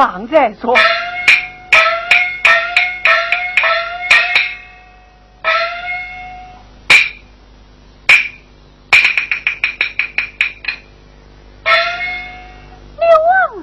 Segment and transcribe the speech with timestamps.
[0.00, 0.74] 忙再说。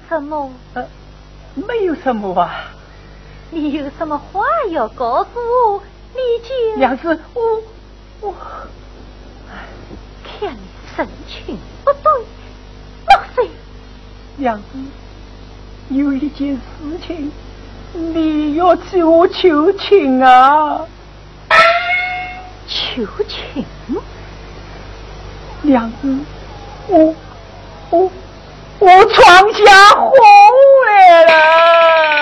[0.07, 0.51] 什么？
[0.75, 0.87] 呃，
[1.55, 2.65] 没有什么啊。
[3.49, 5.83] 你有什么话要告诉我？
[6.13, 7.63] 你就娘子，我
[8.21, 8.31] 我
[10.23, 10.59] 看你
[10.95, 12.11] 神情不对，
[13.07, 13.49] 莫非
[14.35, 14.63] 娘子？
[15.89, 16.61] 有一件事
[17.05, 17.31] 情，
[17.93, 20.81] 你要替我求情啊！
[22.67, 23.65] 求情？
[25.61, 26.17] 娘子，
[26.87, 27.15] 我
[27.89, 28.11] 我
[28.79, 30.11] 我闯下祸
[30.85, 32.16] 来了。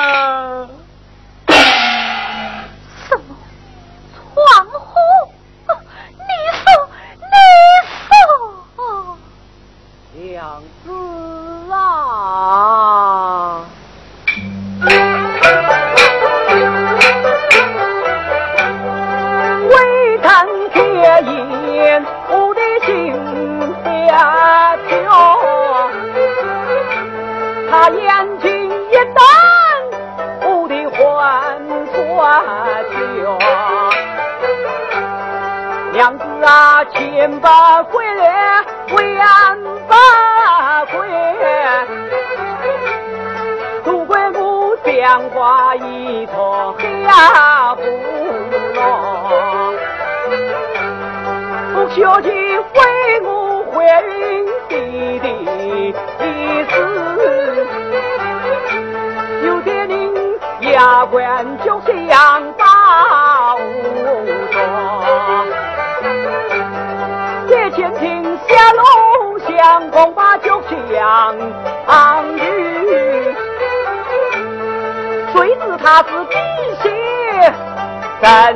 [78.26, 78.55] buscar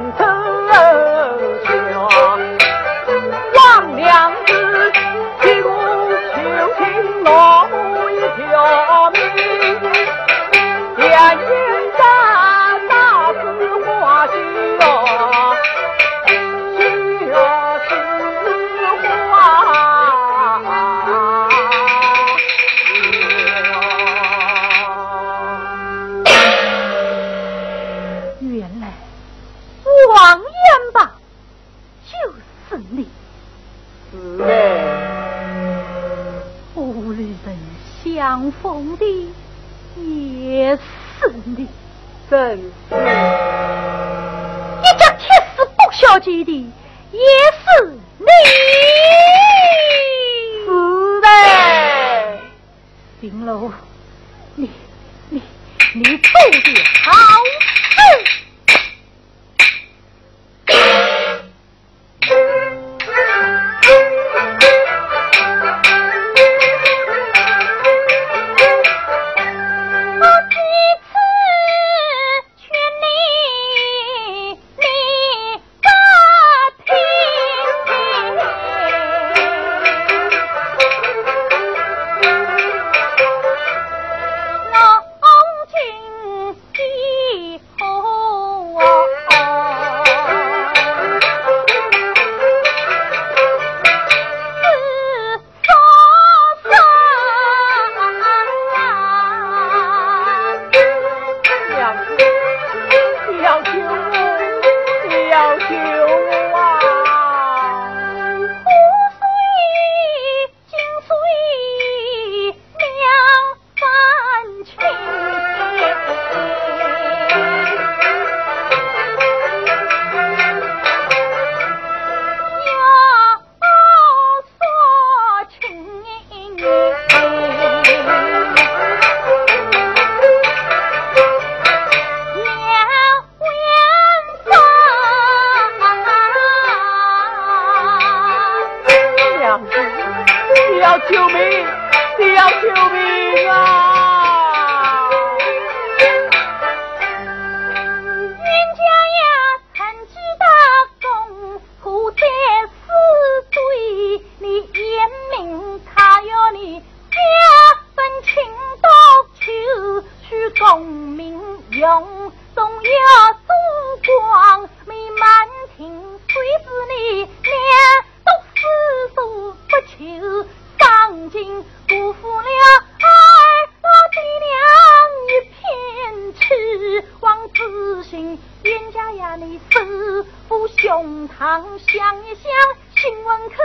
[177.69, 182.51] 望子信冤家呀，你四副胸膛想一想，
[182.97, 183.55] 新闻口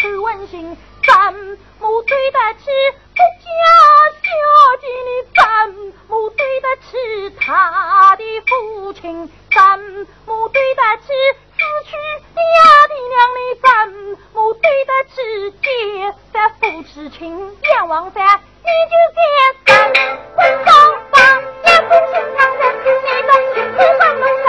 [0.00, 0.76] 口温馨，
[1.06, 1.14] 怎
[1.78, 2.64] 么对得起
[3.14, 3.44] 不家
[4.22, 4.28] 小
[4.80, 5.44] 姐，你怎
[6.08, 9.62] 么对得起他的父亲，怎
[10.24, 11.08] 么对得起
[11.52, 11.90] 死去
[12.34, 12.40] 爹
[12.88, 13.68] 的娘的，怎
[14.32, 15.14] 么对得起
[15.62, 15.66] 姐
[16.32, 19.18] 在父之情，阎王山你就该
[19.66, 19.68] 三
[20.34, 20.68] 婚上
[21.10, 21.18] 房，
[21.64, 22.49] 也不心肠人，
[23.70, 24.39] 你懂心，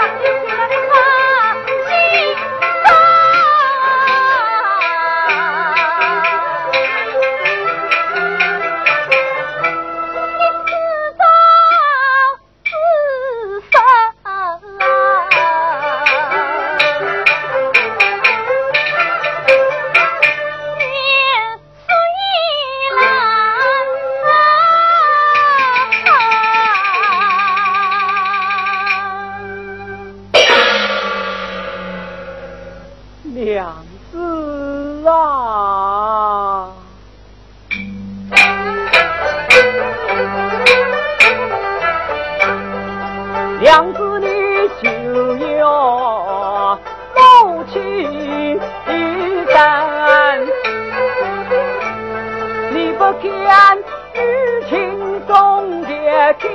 [56.34, 56.48] 天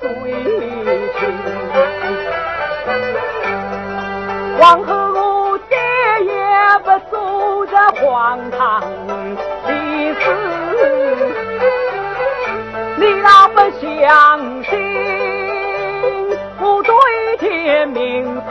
[0.00, 0.06] 水
[1.18, 1.20] 情。
[4.58, 5.74] 往后我再
[6.20, 6.32] 也
[6.84, 7.16] 不做
[7.66, 8.60] 这荒唐
[9.66, 9.70] 的
[10.20, 10.24] 事，
[12.96, 13.86] 你若不相
[14.64, 14.70] 信，
[16.60, 16.92] 我对
[17.38, 17.96] 天明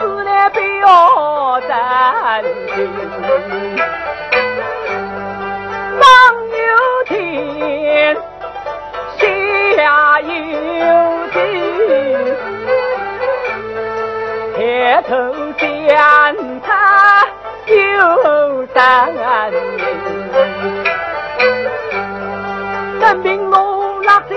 [0.24, 1.70] 来表真
[2.68, 2.74] 情。
[6.00, 6.02] 上
[6.48, 6.58] 有
[7.06, 8.16] 天，
[14.78, 15.16] 抬头
[15.58, 15.98] 见
[16.62, 17.26] 他
[17.66, 19.52] 有三年，
[23.00, 24.34] 证明我那些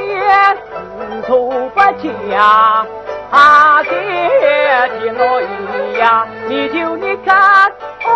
[0.98, 2.86] 四处不佳，
[3.30, 3.90] 啊爹
[5.00, 5.46] 见我一
[6.00, 7.72] 呀，你就你看
[8.02, 8.10] 红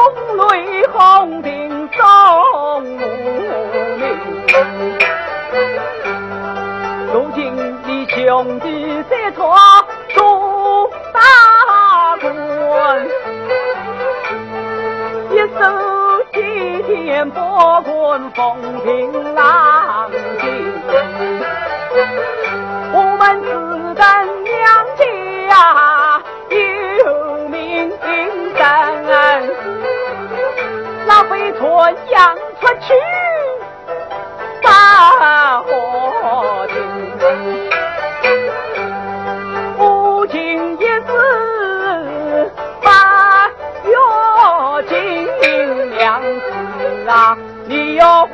[0.50, 4.04] 泪红鬓送我命。
[7.14, 7.56] 如今
[7.86, 8.66] 你兄弟
[9.08, 9.56] 三错
[15.32, 15.60] 一手
[16.34, 16.38] 接
[16.84, 20.44] 天保官，风平浪静。
[22.94, 23.50] 我们只
[23.96, 24.04] 等
[24.44, 24.54] 娘
[24.98, 25.02] 家
[26.50, 26.56] 有
[27.50, 27.90] 名
[28.56, 28.64] 声，
[31.08, 33.25] 那飞船扬出去。
[47.96, 48.28] 要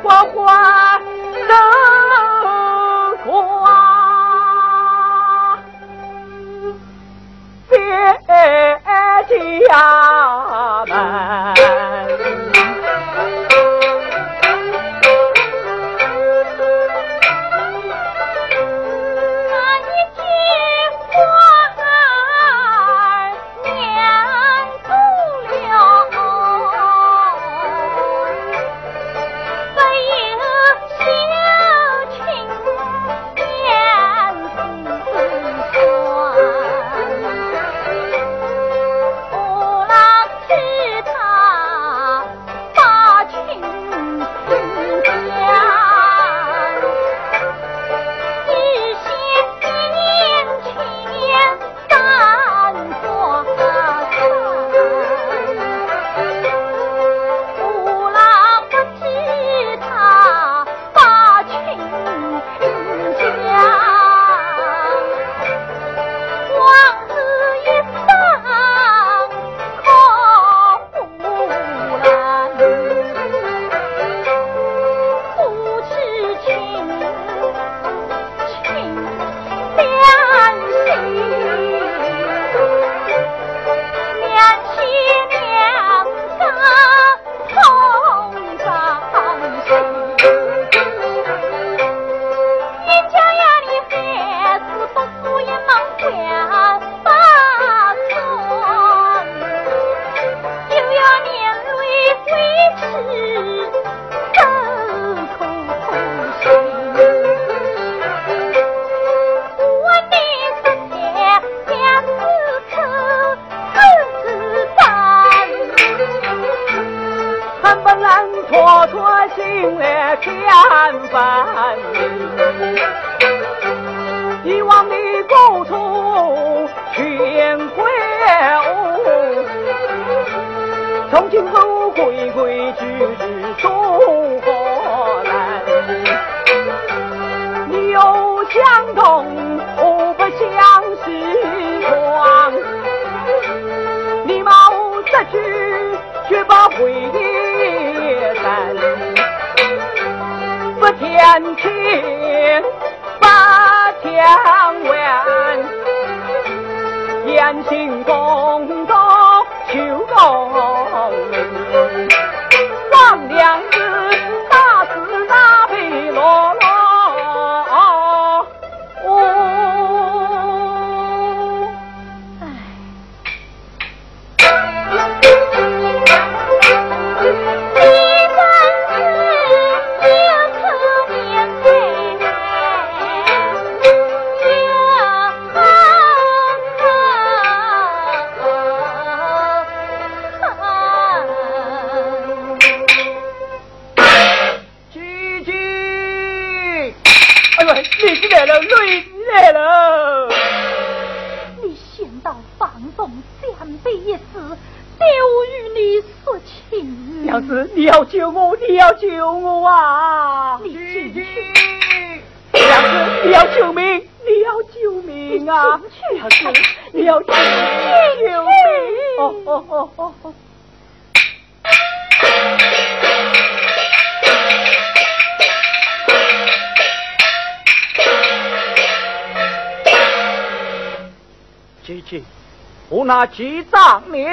[233.32, 234.26] 我拿几张你？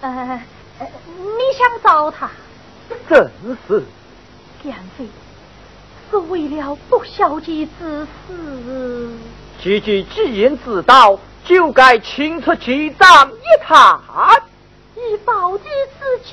[0.00, 0.42] 呃，
[0.78, 2.30] 你想找他？
[3.08, 3.30] 正
[3.68, 3.84] 是，
[4.64, 5.06] 杨妃
[6.10, 9.10] 是为了不孝悌之事。
[9.62, 14.00] 姐姐既然知道，就该请出几丈一谈，
[14.96, 16.32] 以报弟子见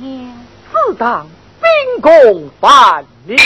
[0.00, 0.36] 面。
[0.72, 1.26] 自当
[1.60, 3.36] 秉公办理。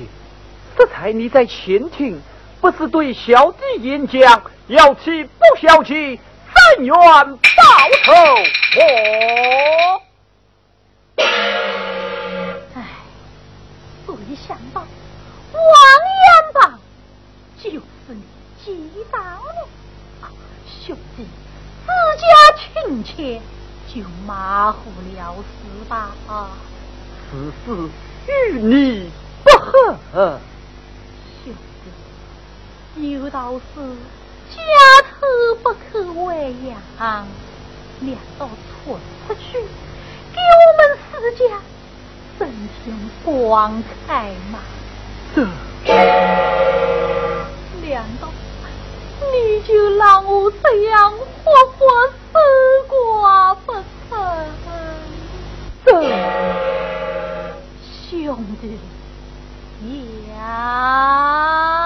[0.00, 0.06] 姐姐。
[0.76, 2.20] 这才你在前庭，
[2.60, 6.18] 不是对小弟演讲，要气不消气，
[6.76, 6.98] 怎愿报
[8.04, 8.12] 仇？
[8.76, 10.02] 我，
[12.74, 12.78] 唉，
[14.06, 14.80] 没想到
[15.52, 15.62] 王
[16.16, 16.78] 延邦
[17.58, 17.78] 就是
[18.08, 18.22] 你
[18.64, 18.68] 激
[19.10, 19.68] 到了，
[20.66, 21.26] 兄弟，
[21.84, 21.90] 自
[22.20, 22.24] 家
[22.84, 23.40] 亲切
[23.88, 24.78] 就马虎
[25.14, 25.44] 了事
[25.88, 26.12] 吧？
[27.30, 27.90] 此事
[28.28, 28.30] 与
[28.60, 29.10] 你
[29.44, 30.38] 不喝。
[31.44, 31.54] 兄
[32.94, 33.02] 弟。
[33.12, 33.80] 有道是
[34.50, 34.56] 家
[35.08, 35.10] 丑
[35.62, 36.36] 不可外
[36.98, 37.26] 扬，
[38.00, 38.48] 两道
[38.84, 39.40] 传出去，
[40.32, 40.80] 给我们
[41.10, 41.40] 四家
[42.38, 42.40] 增
[42.84, 44.58] 添光彩嘛。
[45.34, 45.38] 这
[47.82, 48.28] 两道，
[49.20, 51.16] 你就让我这样活
[51.78, 52.12] 活死
[52.88, 53.80] 过不成？
[55.86, 55.88] 这
[58.10, 58.64] 兄弟
[60.28, 61.79] 呀！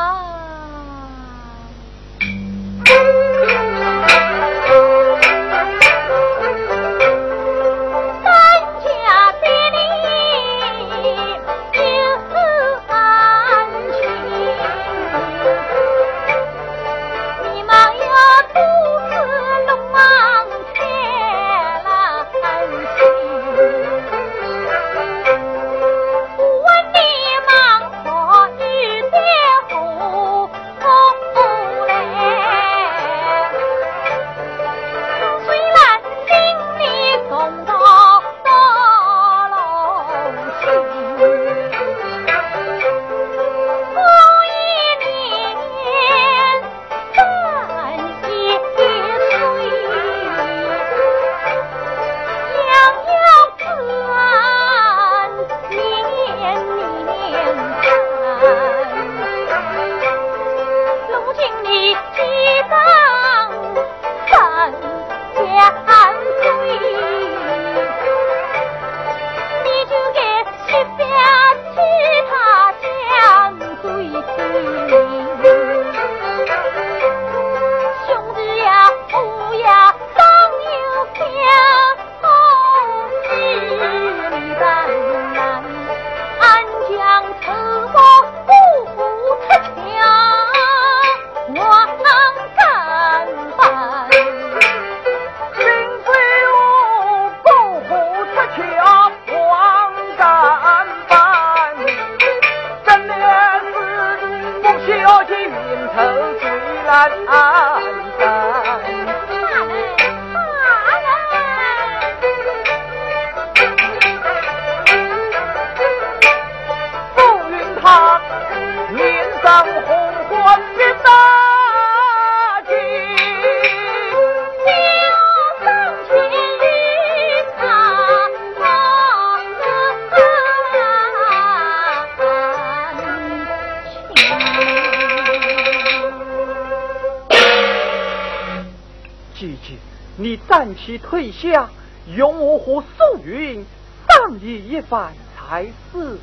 [140.84, 141.70] 暂且退下，
[142.14, 143.64] 容我和素云
[144.06, 146.18] 商议一番才是。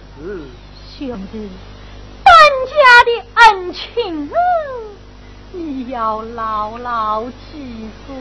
[0.96, 1.50] 兄弟，
[2.24, 2.32] 咱
[2.70, 2.76] 家
[3.08, 4.30] 的恩情，
[5.52, 8.14] 你要牢牢记住。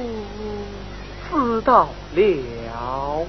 [1.31, 3.27] 知道了。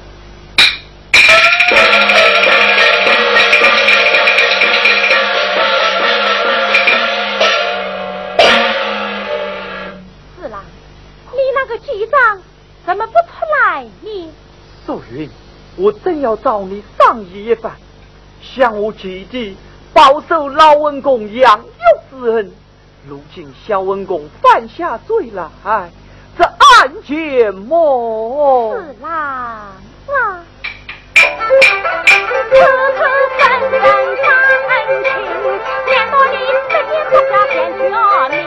[15.82, 17.72] 我正要找你商议一番，
[18.40, 19.58] 向我姐弟
[19.92, 21.66] 报受老文公养育
[22.12, 22.52] 之恩。
[23.10, 25.90] 如今小文公犯下罪来，
[26.38, 28.76] 这案件么？
[28.76, 29.74] 是郎啊，
[31.16, 32.54] 此次
[33.40, 33.42] 分
[33.72, 35.10] 人恩情，
[35.88, 36.38] 免得你
[36.70, 37.82] 这边不下变绝
[38.30, 38.38] 命，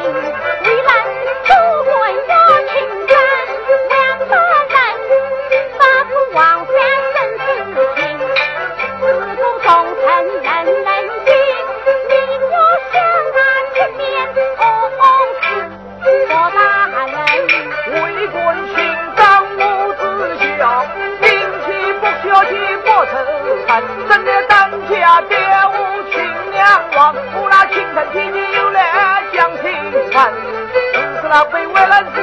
[31.86, 32.13] 那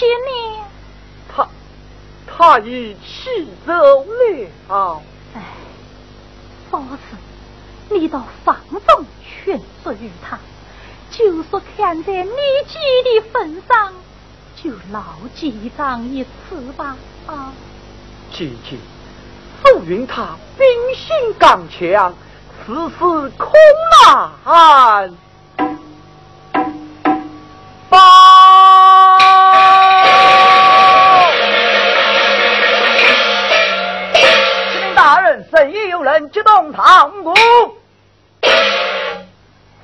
[0.00, 0.64] 这些年，
[1.28, 1.46] 他
[2.26, 5.02] 他已气走了。
[5.34, 5.42] 哎，
[6.70, 7.18] 嫂子，
[7.90, 10.38] 你到房中劝说于他，
[11.10, 12.30] 就说看在你
[12.66, 13.92] 姐的份上。
[14.56, 15.02] 就牢
[15.34, 17.52] 记上一次吧，啊！
[18.32, 18.78] 姐姐，
[19.62, 22.14] 素云他秉性刚强，
[22.64, 23.52] 此事恐
[24.46, 25.12] 难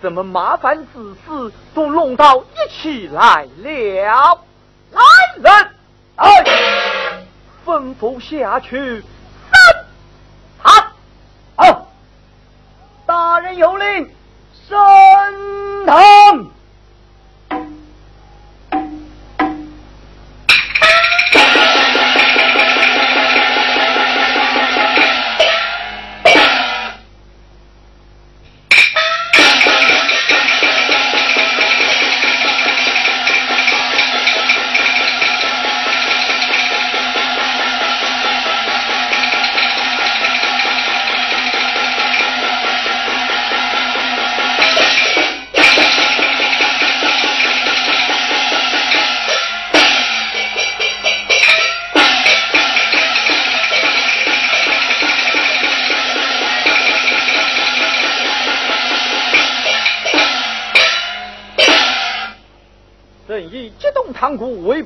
[0.07, 4.39] 怎么麻烦之事都弄到一起来了？
[4.93, 5.03] 来
[5.43, 5.71] 人，
[6.15, 7.27] 哎，
[7.67, 9.03] 吩咐下去，
[9.51, 9.85] 三，
[10.59, 10.87] 好，
[11.57, 11.89] 好，
[13.05, 14.09] 大人有令，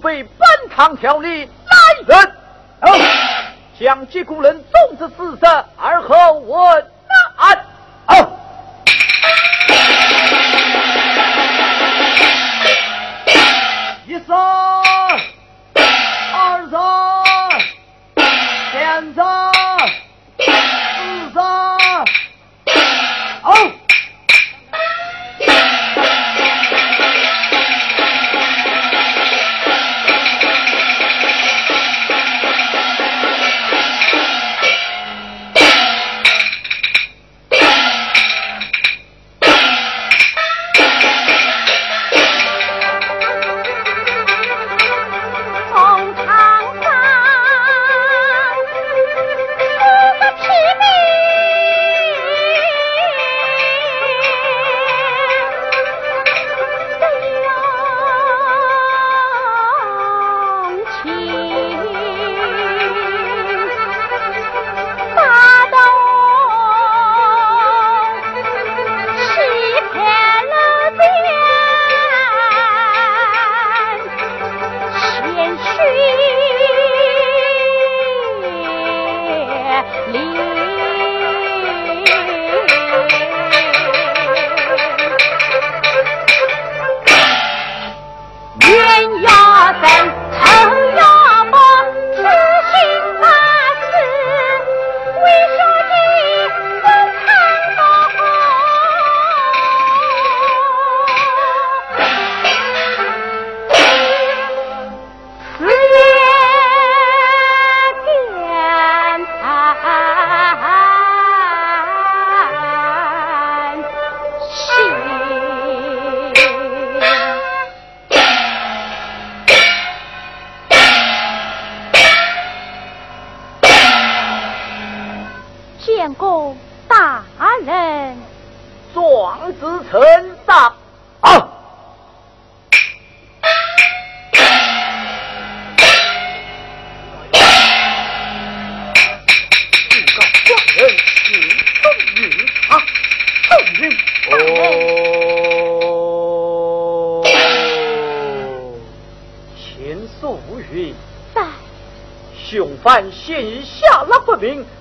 [0.01, 2.33] 仓库违背本堂条例，来人！
[3.79, 6.87] 将这股人众之死者，而后问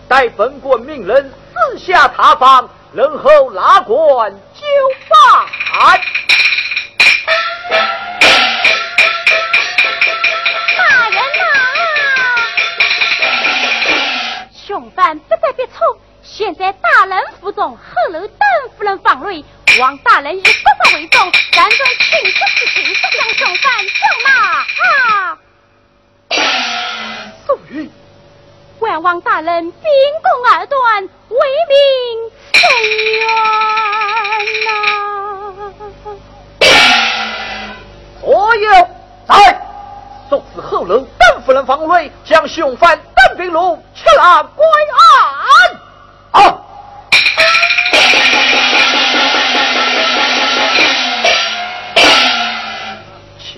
[0.07, 4.65] 待本国命人私下查访，然后拉官就
[5.07, 5.19] 办。
[10.77, 11.45] 大人呐，
[14.51, 15.73] 凶犯不在别处，
[16.23, 18.29] 现在大人府中，后楼邓
[18.75, 19.45] 夫人房内，
[19.79, 20.51] 王大人以国
[20.83, 24.27] 法为重，赶准请出事情，将凶犯捉拿。
[27.47, 27.89] 素云。
[28.79, 29.81] 万王大人秉
[30.21, 31.37] 公二断，为
[31.69, 31.77] 民
[32.51, 32.61] 伸
[33.13, 33.25] 冤
[34.65, 34.69] 呐！
[38.19, 38.69] 所有
[39.29, 39.61] 在，
[40.29, 45.68] 速使后楼邓夫人房内，将凶犯邓冰如吃了归案。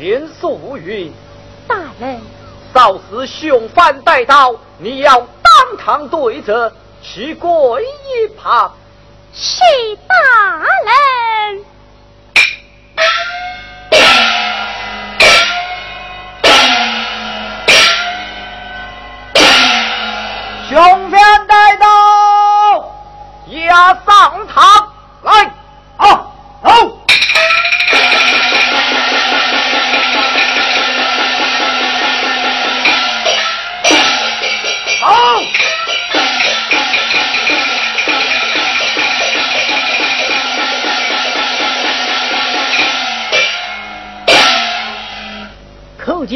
[0.01, 1.13] 前素云，
[1.67, 2.19] 大人，
[2.73, 4.55] 少时凶犯带刀。
[4.79, 8.75] 你要当堂对着，其跪一旁。
[9.31, 9.61] 是
[10.07, 11.63] 大人。
[20.67, 21.00] 兄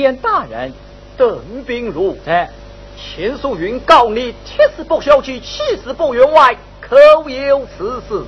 [0.05, 0.71] 叩见大人，
[1.17, 2.47] 邓冰如在。
[2.95, 6.95] 钱素云告你铁丝不孝敬，气死不员外，可
[7.27, 8.23] 有此事？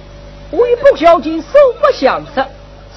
[0.52, 1.48] 为不孝敬，手
[1.80, 2.44] 不相识，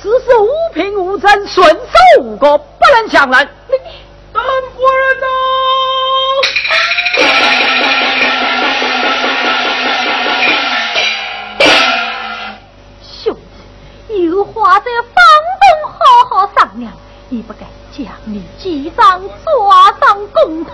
[0.00, 2.64] 此事无凭无证，顺手无果，不
[2.94, 3.48] 能相认。
[4.32, 5.26] 邓夫人呐！
[13.02, 13.36] 兄
[14.08, 15.22] 弟，有话在房
[15.60, 15.98] 中好
[16.30, 16.90] 好商量，
[17.28, 17.66] 你不该。
[17.92, 20.70] 将你几张抓上公堂，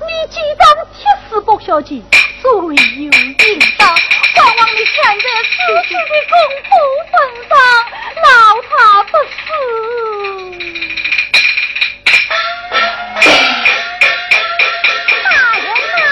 [0.00, 2.04] 你几张铁丝不孝敬，
[2.42, 3.10] 罪有应
[3.78, 3.88] 当。
[4.34, 5.54] 还望你看在自
[5.88, 6.34] 己的公
[6.66, 6.70] 仆
[7.12, 7.14] 身
[7.48, 7.52] 上，
[8.16, 8.26] 饶
[8.68, 8.72] 他
[9.04, 9.32] 不死。
[15.22, 15.26] 大
[15.58, 16.02] 人呐，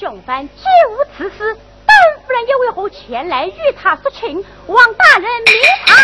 [0.22, 0.52] 犯既
[0.90, 1.94] 无此事，邓
[2.26, 4.44] 夫人又为何前来与他说情？
[4.66, 5.54] 望大人明
[5.86, 5.94] 察。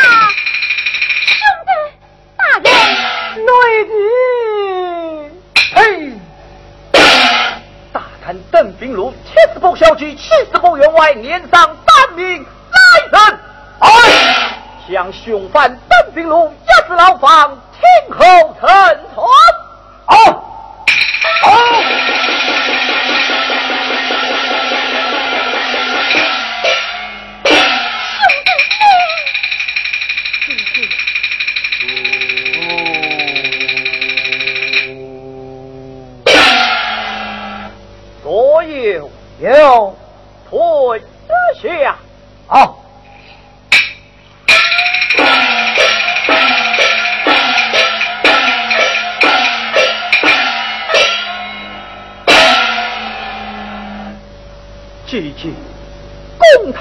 [3.37, 3.93] 内弟，
[5.75, 6.13] 嘿，
[7.93, 12.47] 大贪邓炳龙，七十步小区，七十步员外，年上三名，来
[13.11, 13.39] 人，
[13.79, 13.89] 哎，
[14.91, 18.25] 将凶犯邓炳龙押至牢房，听候
[18.61, 19.22] 惩同。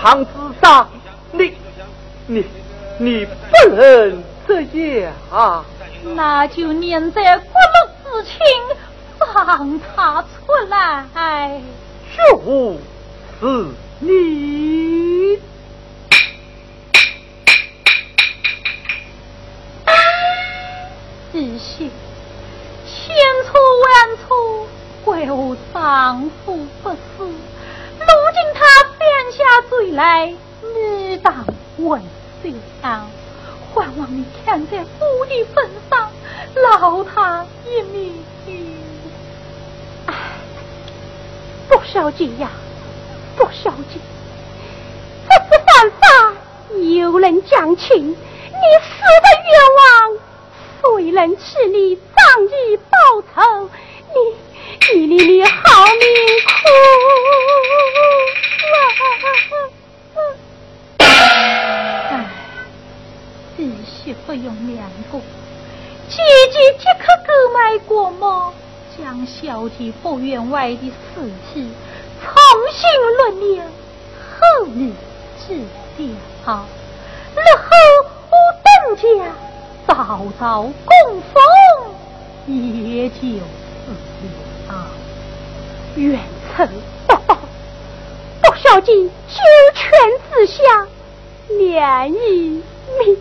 [0.02, 0.90] 堂之上，
[1.32, 1.54] 你
[2.26, 2.44] 你
[2.98, 4.64] 你不能这
[5.02, 5.64] 样啊！
[6.16, 8.36] 那就念在骨肉之亲，
[9.20, 10.28] 放他出
[10.70, 11.62] 来。
[12.18, 12.20] 就
[13.40, 13.68] 是
[14.00, 15.38] 你，
[21.32, 21.78] 只是
[22.88, 23.52] 千错
[23.84, 24.68] 万错
[25.06, 26.90] 怪我丈夫不
[29.92, 31.46] 来，你当
[31.78, 32.02] 问
[32.82, 33.10] 想，
[33.74, 36.10] 还望你看在夫的份上，
[36.56, 38.14] 饶他一命。
[40.06, 40.14] 哎
[41.68, 42.50] 不小姐呀，
[43.36, 44.00] 不小姐，
[45.28, 46.34] 这是犯法，
[46.78, 49.84] 有人讲情，你死的冤枉，
[50.82, 53.70] 谁能替你仗义报仇？
[54.14, 54.16] 你
[54.94, 56.02] 你你你好命
[56.48, 56.52] 苦！
[64.04, 65.20] 弟媳妇用两个，
[66.10, 66.18] 姐
[66.52, 68.52] 姐即刻购买过吗？
[68.98, 71.72] 将小姐不员外的事体
[72.20, 72.32] 重
[72.72, 72.82] 新
[73.18, 73.22] 论
[73.60, 73.66] 了，
[74.40, 74.96] 后你
[75.40, 75.68] 知
[76.44, 76.66] 晓。
[77.36, 77.70] 日后
[78.32, 78.34] 我
[78.64, 79.04] 邓家
[79.88, 81.34] 早早供奉，
[82.48, 83.30] 也就是
[84.68, 84.88] 了。
[85.96, 86.20] 冤
[86.58, 86.66] 仇
[87.08, 87.38] 不报，
[88.42, 89.40] 不小姐九
[89.76, 89.84] 泉
[90.34, 90.88] 之下，
[91.60, 92.64] 两一
[93.00, 93.18] 命。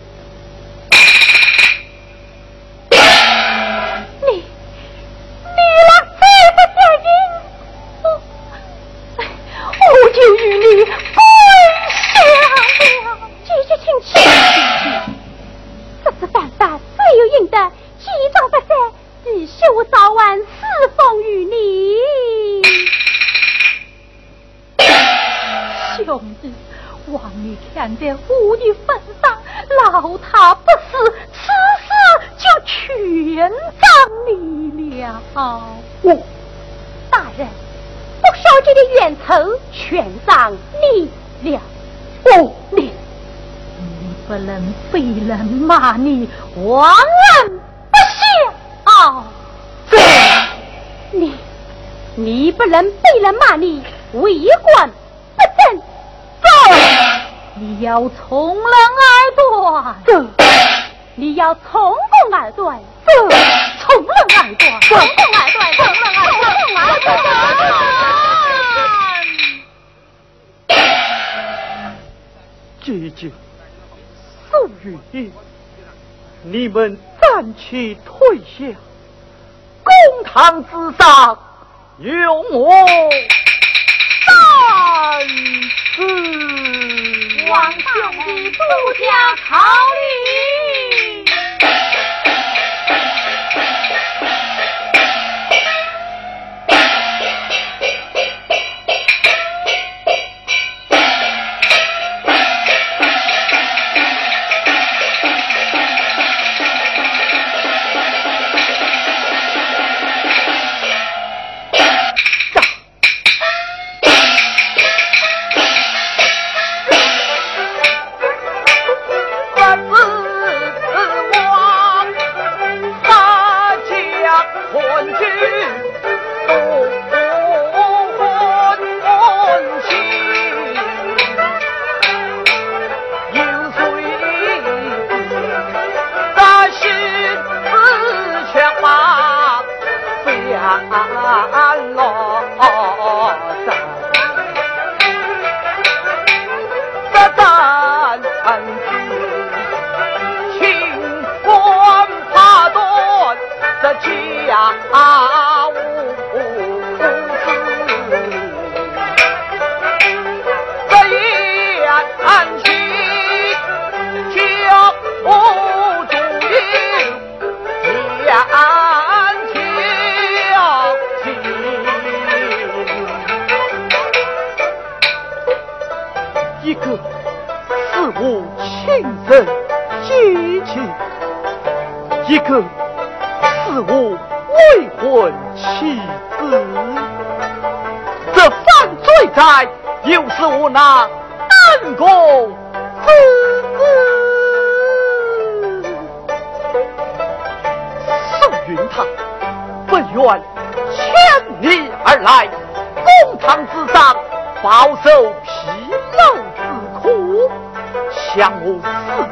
[10.13, 10.93] 就与你分
[11.89, 12.03] 享
[13.05, 14.09] 了，姐姐请起。
[16.05, 16.81] 这次犯法罪
[17.17, 17.57] 有应得，
[17.99, 18.69] 记账不善，
[19.25, 20.45] 弟媳我早晚侍
[20.97, 21.55] 奉于你。
[26.05, 26.53] 兄弟，
[27.07, 29.43] 望你看在我的份上，
[29.85, 30.93] 饶他不死，
[31.33, 31.39] 此
[31.79, 31.89] 事
[32.37, 33.90] 就全仗
[34.27, 35.23] 你了。
[36.03, 36.15] 我，
[37.11, 37.47] 大人。
[38.23, 40.53] 不少这的冤仇全上
[40.93, 41.11] 你
[41.51, 41.61] 了，
[42.25, 42.93] 哦，你
[43.89, 47.59] 你不能被人骂你忘恩
[47.91, 47.97] 不
[48.85, 49.25] 孝，
[49.91, 49.97] 这
[51.13, 51.35] 你
[52.15, 53.83] 你不能被人骂你
[54.13, 54.91] 为官
[55.37, 56.47] 不正，走
[57.55, 58.65] 你要从人
[59.01, 60.45] 而断，走
[61.15, 63.13] 你要从公而断，这
[63.91, 66.45] 从人而断，从公而断，从人而断，
[67.01, 67.63] 从公而断。
[72.83, 73.21] 姐姐，
[74.49, 74.53] 素
[74.85, 74.87] 玉，
[76.43, 78.79] 你们暂且退下，
[79.83, 79.93] 公
[80.25, 81.37] 堂之上，
[81.99, 82.71] 用我
[84.27, 84.31] 三
[85.97, 85.99] 思。
[87.49, 87.81] 王兄
[88.13, 88.59] 弟，独
[89.01, 89.05] 家
[89.49, 90.60] 考虑。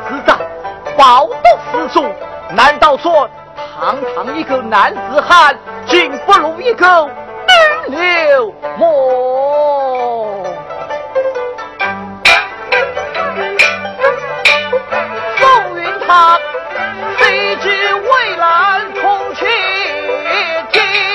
[0.06, 0.38] 之战，
[0.96, 1.32] 饱读
[1.72, 2.04] 诗书，
[2.54, 3.28] 难道说
[3.80, 5.56] 堂堂一个男子汉，
[5.86, 7.06] 竟不如一个
[7.46, 10.44] 奔流魔？
[15.36, 16.38] 宋云堂，
[17.18, 19.46] 飞机蔚蓝，空气
[20.72, 21.07] 天。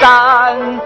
[0.00, 0.79] 三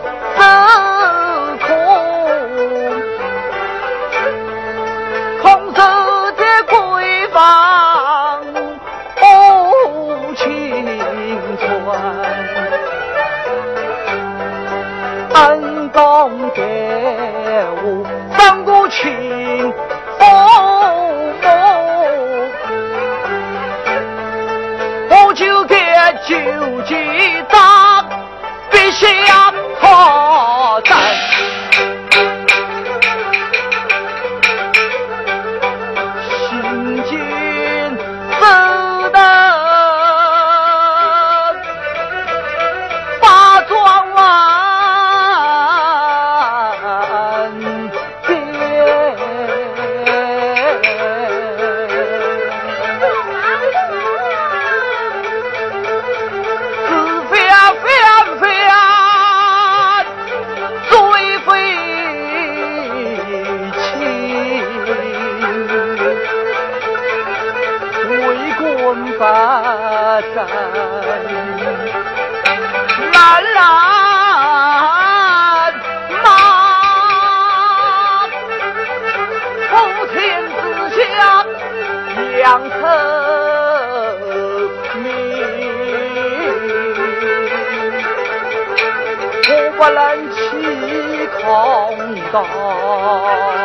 [89.84, 93.63] 不能去空荡。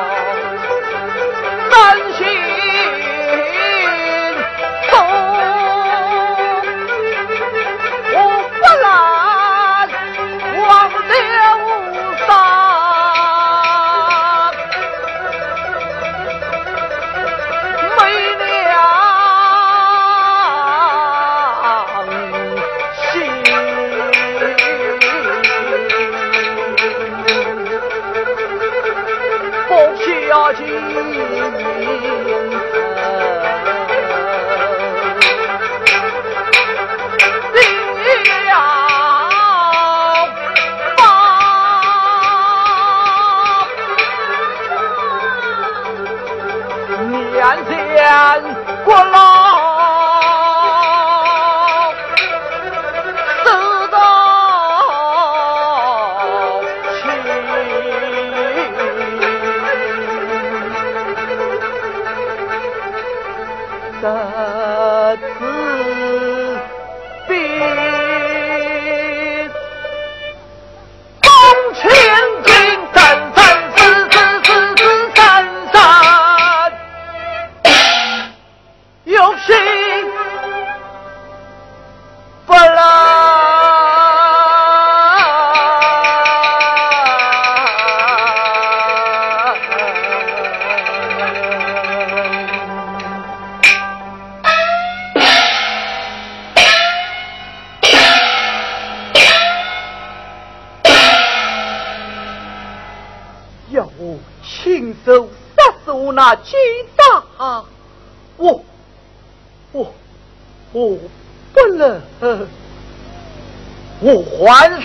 [114.40, 114.79] 还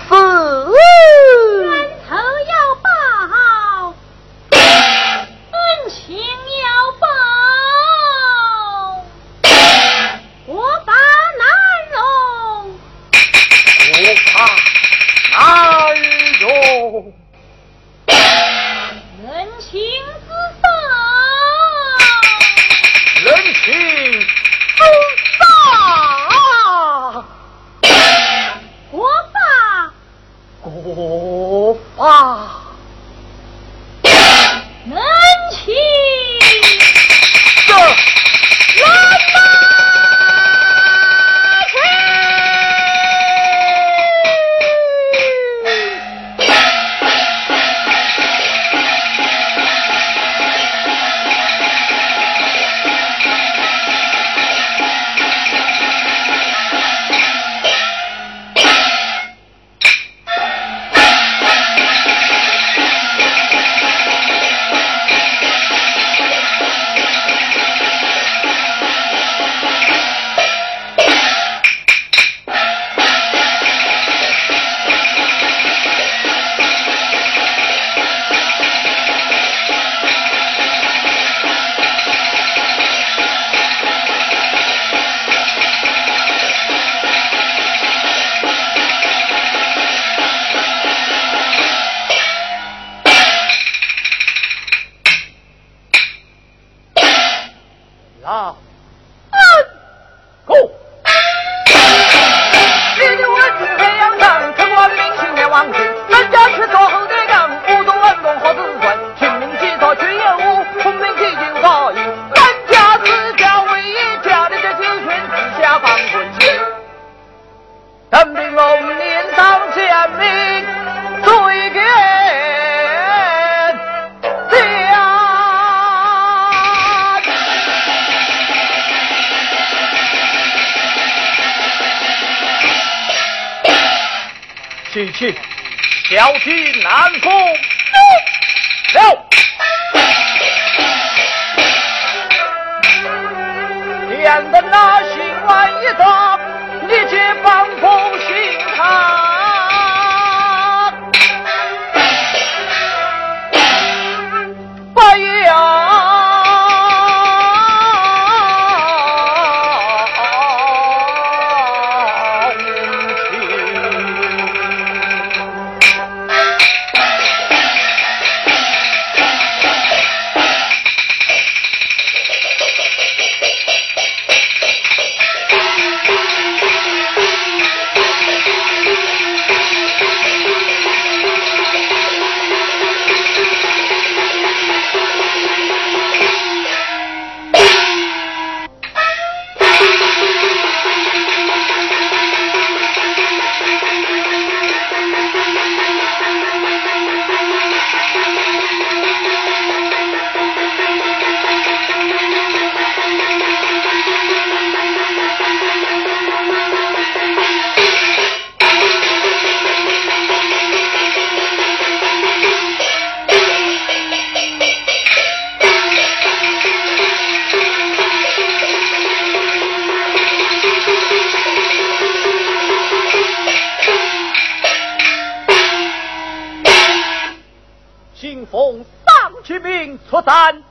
[228.24, 230.62] 请奉丧之命出战等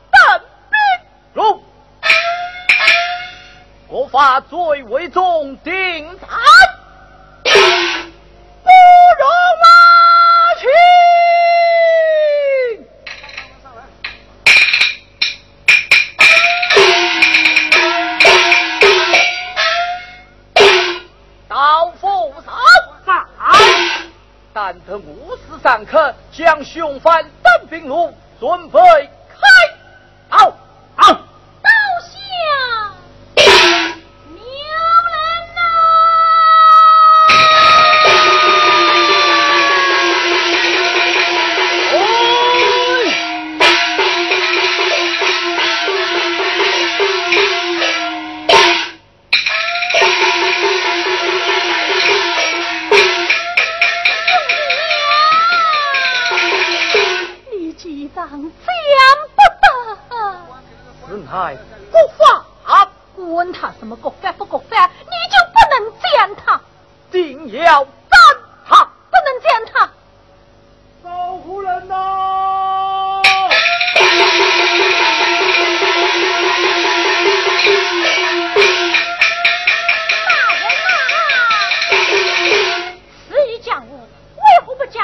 [0.71, 0.79] 兵。
[1.33, 1.63] 如
[3.87, 6.39] 国法最为重，定盘
[7.43, 7.51] 不
[9.19, 9.29] 容
[9.61, 9.67] 马
[10.57, 10.65] 去。
[21.47, 22.33] 刀锋
[23.05, 23.27] 上，
[24.51, 26.15] 但得五十三克。
[26.35, 28.79] 将凶犯单兵奴准备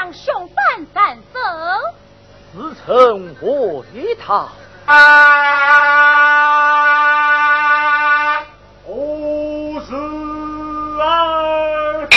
[0.00, 1.38] 将凶犯斩首？
[2.54, 4.48] 自称为他。
[8.86, 9.94] 不是
[11.02, 12.16] 儿他。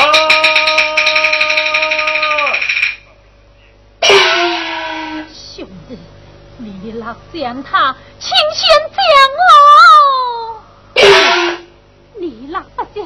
[5.33, 5.99] 兄弟，
[6.55, 8.97] 你老将他，请先将
[9.51, 9.51] 哦。
[12.17, 13.05] 你老不将，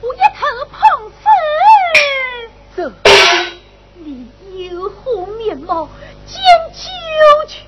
[0.00, 1.22] 我一头碰死。
[2.76, 2.90] 这
[3.94, 4.32] 你
[4.70, 5.88] 有何面貌
[6.24, 6.40] 见
[6.72, 6.88] 九
[7.48, 7.60] 泉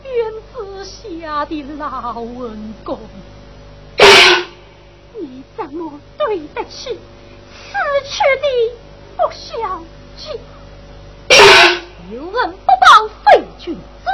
[0.55, 2.96] 之下的老文公？
[5.20, 7.74] 你怎么对得起死
[8.09, 8.46] 去的
[9.16, 9.82] 不孝
[10.16, 10.40] 敬？
[12.12, 14.09] 有恩不报非君子，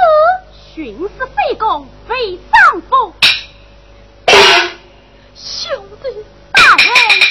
[0.75, 3.13] 徇私非公非丈夫。
[5.35, 5.71] 兄
[6.01, 6.87] 弟大人，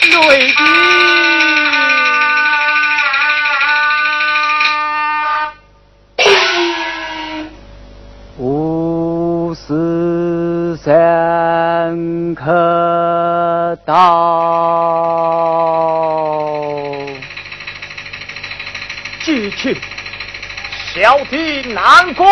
[0.23, 1.26] 内弟。
[10.87, 10.95] 怎
[12.37, 13.97] 可到？
[19.25, 19.77] 记起，
[20.95, 22.25] 小弟难过。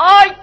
[0.00, 0.37] Ay